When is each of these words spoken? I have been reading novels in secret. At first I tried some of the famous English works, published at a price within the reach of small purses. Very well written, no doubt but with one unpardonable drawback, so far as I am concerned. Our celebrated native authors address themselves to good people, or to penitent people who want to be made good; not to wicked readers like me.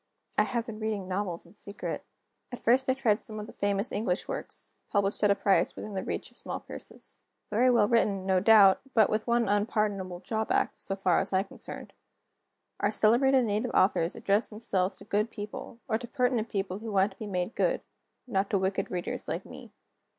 I 0.35 0.45
have 0.45 0.65
been 0.65 0.79
reading 0.79 1.07
novels 1.07 1.45
in 1.45 1.53
secret. 1.53 2.03
At 2.51 2.57
first 2.57 2.89
I 2.89 2.95
tried 2.95 3.21
some 3.21 3.39
of 3.39 3.45
the 3.45 3.53
famous 3.53 3.91
English 3.91 4.27
works, 4.27 4.71
published 4.89 5.23
at 5.23 5.29
a 5.29 5.35
price 5.35 5.75
within 5.75 5.93
the 5.93 6.01
reach 6.03 6.31
of 6.31 6.37
small 6.37 6.59
purses. 6.59 7.19
Very 7.51 7.69
well 7.69 7.87
written, 7.87 8.25
no 8.25 8.39
doubt 8.39 8.81
but 8.95 9.11
with 9.11 9.27
one 9.27 9.47
unpardonable 9.47 10.19
drawback, 10.21 10.73
so 10.79 10.95
far 10.95 11.19
as 11.19 11.31
I 11.31 11.37
am 11.41 11.45
concerned. 11.45 11.93
Our 12.79 12.89
celebrated 12.89 13.45
native 13.45 13.69
authors 13.75 14.15
address 14.15 14.49
themselves 14.49 14.95
to 14.97 15.05
good 15.05 15.29
people, 15.29 15.79
or 15.87 15.99
to 15.99 16.07
penitent 16.07 16.49
people 16.49 16.79
who 16.79 16.91
want 16.91 17.11
to 17.11 17.19
be 17.19 17.27
made 17.27 17.53
good; 17.53 17.81
not 18.25 18.49
to 18.49 18.57
wicked 18.57 18.89
readers 18.89 19.27
like 19.27 19.45
me. 19.45 19.71